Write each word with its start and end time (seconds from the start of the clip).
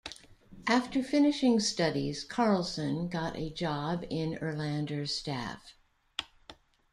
After 0.65 1.03
finishing 1.03 1.59
studies 1.59 2.23
Carlsson 2.23 3.07
got 3.07 3.37
a 3.37 3.51
job 3.51 4.03
in 4.09 4.33
Erlander's 4.41 5.13
staff. 5.15 5.75